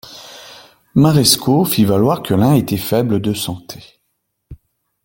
[0.95, 4.01] Marescot fit valoir que l'un était faible de santé.